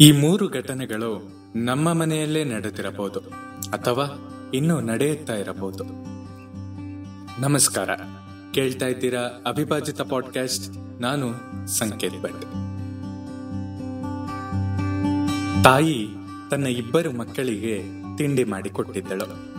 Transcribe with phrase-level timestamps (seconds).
[0.00, 3.20] ಈ ಮೂರು ಘಟನೆಗಳು ನಮ್ಮ ಮನೆಯಲ್ಲೇ ನಡೆದಿರಬಹುದು
[3.72, 5.84] ಅಥವಾ ಇನ್ನೂ ನಡೆಯುತ್ತಾ ಇರಬಹುದು.
[7.40, 7.90] ನಮಸ್ಕಾರ.
[8.54, 11.32] ಕೇಳ್ತಾ ಇದ್ದೀರಾ ಅವಿಭಾಜಿತ ಪಾಡ್ಕಾಸ್ಟ್ ನಾನು
[11.66, 12.42] ಸಂಕೇತ್ ಭಟ್.
[15.64, 16.08] ತಾಯಿ
[16.50, 17.82] ತನ್ನ ಇಬ್ಬರು ಮಕ್ಕಳಿಗೆ
[18.16, 19.56] ತಿಂಡಿ ಮಾಡಿ ಕೊಟ್ಟಿದ್ದಳು.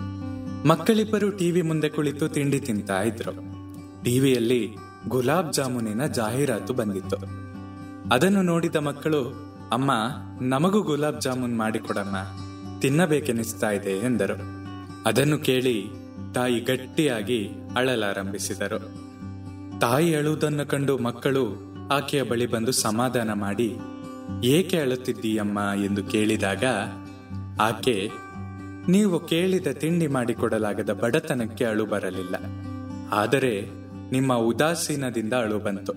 [0.67, 3.31] ಮಕ್ಕಳಿಬ್ಬರು ಟಿವಿ ಮುಂದೆ ಕುಳಿತು ತಿಂಡಿ ತಿಂತಾ ಇದ್ರು.
[4.03, 4.75] ಟಿವಿಯಲ್ಲಿ
[5.07, 7.17] ಗುಲಾಬ್ ಜಾಮೂನಿನ ಜಾಹೀರಾತು ಬಂದಿತ್ತು.
[8.11, 9.91] ಅದನ್ನು ನೋಡಿದ ಮಕ್ಕಳು ಅಮ್ಮ,
[10.41, 12.15] ನಮಗೂ ಗುಲಾಬ್ ಜಾಮೂನ್ ಮಾಡಿಕೊಡಮ್ಮ.
[12.79, 14.33] ತಿನ್ನಬೇಕೆನಿಸ್ತಾ ಇದೆ ಎಂದರು.
[15.05, 15.87] ಅದನ್ನು ಕೇಳಿ
[16.33, 18.79] ತಾಯಿ ಗಟ್ಟಿಯಾಗಿ ಅಳಲಾರಂಭಿಸಿದರು.
[19.79, 21.43] ತಾಯಿ ಅಳುವುದನ್ನು ಕಂಡು ಮಕ್ಕಳು
[21.91, 23.77] ಆಕೆಯ ಬಳಿ ಬಂದು ಸಮಾಧಾನ ಮಾಡಿ,
[24.43, 25.59] ಏಕೆ ಅಳುತ್ತಿದ್ದೀಯಮ್ಮ?
[25.85, 26.63] ಎಂದು ಕೇಳಿದಾಗ,
[27.61, 28.11] ಆಕೆ,
[28.87, 32.35] ನೀವು ಕೇಳಿದ ತಿಂಡಿ ಮಾಡಿಕೊಡಲಾಗದ ಬಡತನಕ್ಕೆ ಅಳು ಬರಲಿಲ್ಲ.
[33.11, 33.69] ಆದರೆ
[34.11, 35.93] ನಿಮ್ಮ ಉದಾಸೀನದಿಂದ ಅಳು ಬಂತು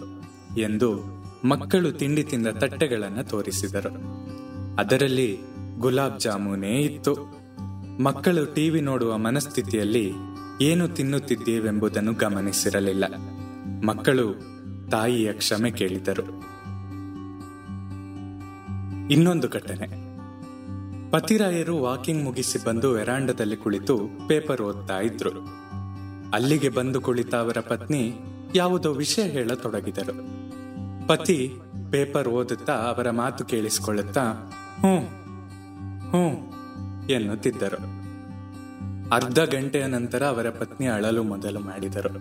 [0.61, 3.91] ಎಂದು ಮಕ್ಕಳು ತಿಂಡಿ ತಿಂದ ತಟ್ಟೆಗಳನ್ನು ತೋರಿಸಿದರು.
[4.77, 5.39] ಅದರಲ್ಲಿ
[5.79, 7.45] ಗುಲಾಬ್ ಜಾಮೂನೇ ಇತ್ತು.
[8.03, 10.13] ಮಕ್ಕಳು ಟಿವಿ ನೋಡುವ ಮನಸ್ಥಿತಿಯಲ್ಲಿ
[10.61, 13.05] ಏನು ತಿನ್ನುತ್ತಿದ್ದೇವೆಂಬುದನ್ನು ಗಮನಿಸಿರಲಿಲ್ಲ.
[13.85, 14.35] ಮಕ್ಕಳು
[14.91, 16.23] ತಾಯಿಯ ಕ್ಷಮೆ ಕೇಳಿದರು.
[19.11, 20.05] ಇನ್ನೊಂದು ಘಟನೆ.
[21.11, 23.99] ಪತಿರಾಯರು ವಾಕಿಂಗ್ ಮುಗಿಸಿ ಬಂದು ವೆರಾಂಡದಲ್ಲಿ ಕುಳಿತು
[24.29, 25.31] ಪೇಪರ್ ಓದ್ತಾ ಇದ್ರು.
[26.35, 28.15] ಅಲ್ಲಿಗೆ ಬಂದು ಕುಳಿತ ಅವರ ಪತ್ನಿ
[28.55, 30.44] ಯಾವುದೋ ವಿಷಯ ಹೇಳತೊಡಗಿದರು.
[31.07, 31.39] ಪತಿ
[31.91, 34.25] ಪೇಪರ್ ಓದುತ್ತಾ ಅವರ ಮಾತು ಕೇಳಿಸಿಕೊಳ್ಳುತ್ತಾ,
[34.79, 34.95] ಹ್ಞೂ
[36.11, 36.25] ಹ್ಞೂ
[37.13, 37.81] ಎನ್ನುತ್ತಿದ್ದರು.
[39.13, 42.13] ಅರ್ಧ ಗಂಟೆಯ ನಂತರ ಅವರ ಪತ್ನಿ ಅಳಲು ಮೊದಲು ಮಾಡಿದರು.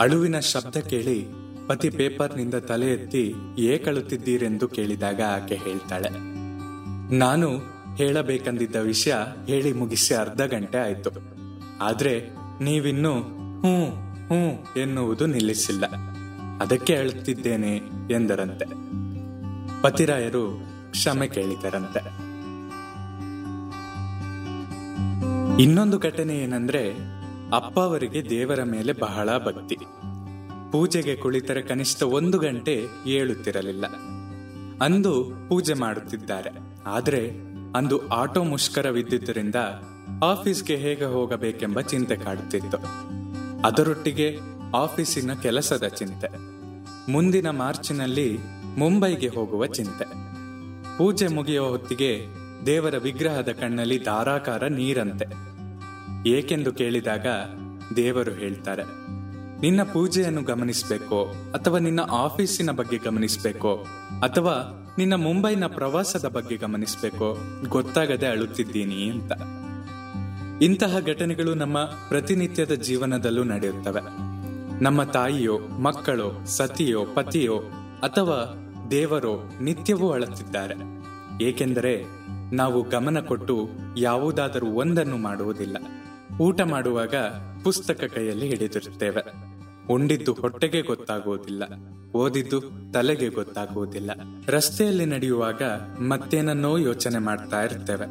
[0.00, 1.18] ಅಳುವಿನ ಶಬ್ದ ಕೇಳಿ
[1.66, 3.24] ಪತಿ ಪೇಪರ್ನಿಂದ ತಲೆ ಎತ್ತಿ
[3.64, 6.10] ಏಕಳುತ್ತಿದ್ದೀರೆಂದು ಕೇಳಿದಾಗ ಆಕೆ ಹೇಳ್ತಾಳೆ,
[7.16, 7.48] ನಾನು
[7.96, 9.14] ಹೇಳಬೇಕಂದಿದ್ದ ವಿಷಯ
[9.46, 11.10] ಹೇಳಿ ಮುಗಿಸಿ ಅರ್ಧ ಗಂಟೆ ಆಯ್ತು.
[11.82, 12.14] ಆದ್ರೆ
[12.60, 13.14] ನೀವಿನ್ನೂ,
[13.62, 13.76] ಹ್ಞೂ
[14.28, 14.42] ಹ್ಞೂ
[14.80, 15.84] ಎನ್ನುವುದು ನಿಲ್ಲಿಸಿಲ್ಲ.
[16.60, 17.76] ಅದಕ್ಕೆ ಹೇಳುತ್ತಿದ್ದೇನೆ
[18.10, 18.64] ಎಂದರಂತೆ.
[19.82, 22.34] ಪತಿರಾಯರು ಕ್ಷಮೆ ಕೇಳಿದರಂತೆ.
[25.62, 26.94] ಇನ್ನೊಂದು ಘಟನೆ ಏನಂದ್ರೆ
[27.52, 29.76] ಅಪ್ಪ ಅವರಿಗೆ ದೇವರ ಮೇಲೆ ಬಹಳ ಭಕ್ತಿ.
[30.72, 33.86] ಪೂಜೆಗೆ ಕುಳಿತರೆ ಕನಿಷ್ಠ ಒಂದು ಗಂಟೆ ಏಳುತ್ತಿರಲಿಲ್ಲ.
[34.84, 36.50] ಅಂದು ಪೂಜೆ ಮಾಡುತ್ತಿದ್ದಾರೆ.
[36.86, 37.30] ಆದ್ರೆ,
[37.76, 39.54] ಅಂದು ಆಟೋ ಮುಷ್ಕರವಿದ್ದುದರಿಂದ
[40.22, 42.76] ಆಫೀಸ್ಗೆ ಹೇಗೆ ಹೋಗಬೇಕೆಂಬ ಚಿಂತೆ ಕಾಡುತ್ತಿತ್ತು
[43.64, 44.38] ಅದರೊಟ್ಟಿಗೆ
[44.74, 46.28] ಆಫೀಸಿನ ಕೆಲಸದ ಚಿಂತೆ.
[47.12, 48.38] ಮುಂದಿನ ಮಾರ್ಚಿನಲ್ಲಿ
[48.76, 50.06] ಮುಂಬೈಗೆ ಹೋಗುವ ಚಿಂತೆ.
[50.98, 52.26] ಪೂಜೆ ಮುಗಿಯುವ ಹೊತ್ತಿಗೆ
[52.66, 55.26] ದೇವರ ವಿಗ್ರಹದ ಕಣ್ಣಲ್ಲಿ ಧಾರಾಕಾರ ನೀರಂತೆ.
[56.28, 57.26] ಏಕೆಂದು ಕೇಳಿದಾಗ
[57.96, 58.82] ದೇವರು ಹೇಳ್ತಾರೆ,
[59.60, 61.20] ನಿನ್ನ ಪೂಜೆಯನ್ನು ಗಮನಿಸಬೇಕೋ
[61.54, 63.74] ಅಥವಾ ನಿನ್ನ ಆಫೀಸಿನ ಬಗ್ಗೆ ಗಮನಿಸಬೇಕೋ
[64.22, 64.54] ಅಥವಾ
[64.98, 67.28] ನಿನ್ನ ಮುಂಬೈನ ಪ್ರವಾಸದ ಬಗ್ಗೆ ಗಮನಿಸಬೇಕೋ
[67.68, 69.32] ಗೊತ್ತಾಗದೆ ಅಳುತ್ತಿದ್ದೀನಿ ಅಂತ.
[70.62, 74.33] ಇಂತಹ ಘಟನೆಗಳು ನಮ್ಮ ಪ್ರತಿನಿತ್ಯದ ಜೀವನದಲ್ಲೂ ನಡೆಯುತ್ತವೆ.
[74.80, 77.58] ನಮ್ಮ ತಾಯಿಯೋ, ಮಕ್ಕಳೋ, ಸತಿಯೋ, ಪತಿಯೋ
[78.02, 78.54] ಅಥವಾ
[78.90, 80.74] ದೇವರೋ ನಿತ್ಯವೂ ಅಳುತ್ತಿದ್ದಾರೆ.
[81.44, 82.04] ಏಕೆಂದರೆ
[82.52, 85.76] ನಾವು ಗಮನ ಕೊಟ್ಟು ಯಾವುದಾದರೂ ಒಂದನ್ನು ಮಾಡುವುದಿಲ್ಲ.
[86.40, 87.14] ಊಟ ಮಾಡುವಾಗ
[87.64, 89.54] ಪುಸ್ತಕ ಕೈಯಲ್ಲಿ ಹಿಡಿದಿರುತ್ತೇವೆ.
[89.90, 91.62] ಉಂಡಿದ್ದು ಹೊಟ್ಟೆಗೆ ಗೊತ್ತಾಗುವುದಿಲ್ಲ.
[92.14, 92.62] ಓದಿದ್ದು
[92.92, 94.10] ತಲೆಗೆ ಗೊತ್ತಾಗುವುದಿಲ್ಲ.
[94.48, 95.62] ರಸ್ತೆಯಲ್ಲಿ ನಡೆಯುವಾಗ
[96.08, 98.06] ಮತ್ತೇನನ್ನೋ ಯೋಚನೆ ಮಾಡ್ತಾ ಇರ್ತೇವೆ.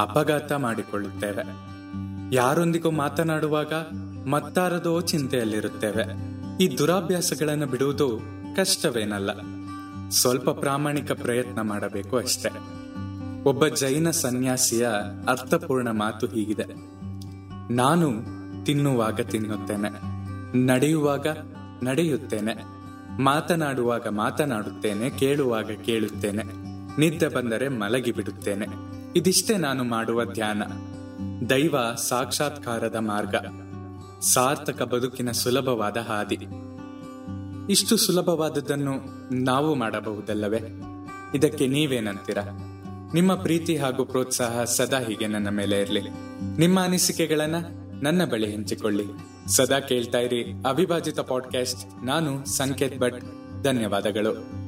[0.00, 1.70] ಅಪಘಾತ ಮಾಡಿಕೊಳ್ಳುತ್ತೇವೆ.
[2.34, 3.72] ಯಾರೊಂದಿಗೂ ಮಾತನಾಡುವಾಗ
[4.26, 6.04] ಮತ್ತಾರದೋ ಚಿಂತೆಯಲ್ಲಿರುತ್ತೇವೆ.
[6.64, 8.20] ಈ ದುರಾಭ್ಯಾಸಗಳನ್ನು ಬಿಡುವುದು
[8.56, 9.30] ಕಷ್ಟವೇನಲ್ಲ.
[10.10, 12.48] ಸ್ವಲ್ಪ ಪ್ರಾಮಾಣಿಕ ಪ್ರಯತ್ನ ಮಾಡಬೇಕು ಅಷ್ಟೇ.
[13.44, 14.88] ಒಬ್ಬ ಜೈನ ಸನ್ಯಾಸಿಯ
[15.28, 16.64] ಅರ್ಥಪೂರ್ಣ ಮಾತು ಹೀಗಿದೆ.
[17.74, 18.12] ನಾನು
[18.64, 19.90] ತಿನ್ನುವಾಗ ತಿನ್ನುತ್ತೇನೆ,
[20.66, 21.26] ನಡೆಯುವಾಗ
[21.82, 22.64] ನಡೆಯುತ್ತೇನೆ,
[23.22, 26.42] ಮಾತನಾಡುವಾಗ ಮಾತನಾಡುತ್ತೇನೆ, ಕೇಳುವಾಗ ಕೇಳುತ್ತೇನೆ,
[27.00, 28.66] ನಿದ್ದೆ ಬಂದರೆ ಮಲಗಿ ಬಿಡುತ್ತೇನೆ.
[29.16, 30.62] ಇದಿಷ್ಟೇ ನಾನು ಮಾಡುವ ಧ್ಯಾನ.
[31.46, 31.74] ದೈವ
[32.08, 33.34] ಸಾಕ್ಷಾತ್ಕಾರದ ಮಾರ್ಗ.
[34.20, 36.38] ಸಾರ್ಥಕ ಬದುಕಿನ ಸುಲಭವಾದ ಹಾದಿ.
[37.70, 38.92] ಇಷ್ಟು ಸುಲಭವಾದದ್ದನ್ನು
[39.34, 40.60] ನಾವು ಮಾಡಬಹುದಲ್ಲವೇ?
[41.34, 42.38] ಇದಕ್ಕೆ ನೀವೇನಂತೀರ?
[43.14, 46.00] ನಿಮ್ಮ ಪ್ರೀತಿ ಹಾಗೂ ಪ್ರೋತ್ಸಾಹ ಸದಾ ಹೀಗೆ ನನ್ನ ಮೇಲೆ ಇರಲಿ.
[46.58, 47.54] ನಿಮ್ಮ ಅನಿಸಿಕೆಗಳನ್ನ
[48.02, 49.04] ನನ್ನ ಬಳಿ ಹಂಚಿಕೊಳ್ಳಿ.
[49.46, 53.24] ಸದಾ ಕೇಳ್ತಾ ಇರಿ ಅವಿಭಾಜಿತ ಪಾಡ್ಕಾಸ್ಟ್ ನಾನು ಸಂಕೇತ್ ಭಟ್.
[53.62, 54.59] ಧನ್ಯವಾದಗಳು.